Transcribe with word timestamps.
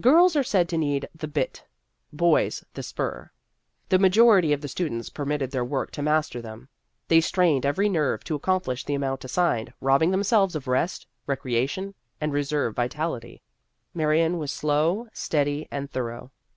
Girls 0.00 0.34
are 0.34 0.42
said 0.42 0.68
to 0.70 0.76
need 0.76 1.08
the 1.14 1.28
bit, 1.28 1.64
boys 2.12 2.64
the 2.74 2.82
The 2.82 2.92
Career 2.96 3.08
of 3.08 3.14
a 3.14 3.22
Radical 3.96 4.26
113 4.26 4.42
spur. 4.42 4.42
The 4.50 4.50
majority 4.50 4.52
of 4.52 4.60
the 4.60 4.66
students 4.66 5.08
per 5.08 5.24
mitted 5.24 5.50
their 5.52 5.64
work 5.64 5.92
to 5.92 6.02
master 6.02 6.42
them; 6.42 6.68
they 7.06 7.20
strained 7.20 7.64
every 7.64 7.88
nerve 7.88 8.24
to 8.24 8.34
accomplish 8.34 8.84
the 8.84 8.94
amount 8.94 9.24
assigned, 9.24 9.72
robbing 9.80 10.10
themselves 10.10 10.56
of 10.56 10.66
rest, 10.66 11.06
recreation, 11.28 11.94
and 12.20 12.32
reserve 12.32 12.74
vitality. 12.74 13.40
Marion 13.94 14.38
was 14.38 14.50
slow, 14.50 15.06
steady, 15.12 15.68
and 15.70 15.88
thorough. 15.92 16.32